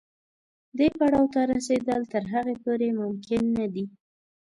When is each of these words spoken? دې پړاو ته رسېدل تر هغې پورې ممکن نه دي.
دې 0.77 0.87
پړاو 0.97 1.25
ته 1.33 1.41
رسېدل 1.53 2.01
تر 2.13 2.23
هغې 2.33 2.55
پورې 2.63 2.87
ممکن 3.01 3.43
نه 3.57 3.65
دي. 3.73 3.85